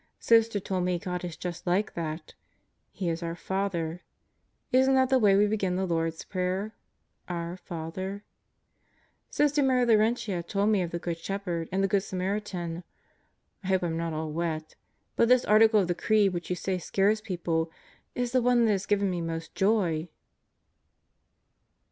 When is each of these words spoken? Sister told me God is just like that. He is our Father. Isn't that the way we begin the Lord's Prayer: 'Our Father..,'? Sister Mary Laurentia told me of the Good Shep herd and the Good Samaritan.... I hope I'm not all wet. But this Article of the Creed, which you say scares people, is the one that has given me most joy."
Sister 0.19 0.59
told 0.59 0.83
me 0.83 0.97
God 0.97 1.23
is 1.23 1.37
just 1.37 1.67
like 1.67 1.93
that. 1.93 2.33
He 2.91 3.07
is 3.07 3.21
our 3.21 3.35
Father. 3.35 4.01
Isn't 4.71 4.95
that 4.95 5.09
the 5.09 5.19
way 5.19 5.35
we 5.35 5.45
begin 5.45 5.75
the 5.75 5.85
Lord's 5.85 6.23
Prayer: 6.25 6.73
'Our 7.29 7.55
Father..,'? 7.57 8.23
Sister 9.37 9.61
Mary 9.61 9.85
Laurentia 9.85 10.41
told 10.41 10.69
me 10.69 10.81
of 10.81 10.89
the 10.89 10.97
Good 10.97 11.19
Shep 11.19 11.45
herd 11.45 11.69
and 11.71 11.83
the 11.83 11.87
Good 11.87 12.01
Samaritan.... 12.01 12.83
I 13.63 13.67
hope 13.67 13.83
I'm 13.83 13.95
not 13.95 14.11
all 14.13 14.31
wet. 14.31 14.73
But 15.15 15.27
this 15.27 15.45
Article 15.45 15.81
of 15.81 15.87
the 15.87 15.93
Creed, 15.93 16.33
which 16.33 16.49
you 16.49 16.55
say 16.55 16.79
scares 16.79 17.21
people, 17.21 17.69
is 18.15 18.31
the 18.31 18.41
one 18.41 18.65
that 18.65 18.71
has 18.71 18.87
given 18.87 19.07
me 19.07 19.21
most 19.21 19.53
joy." 19.53 20.09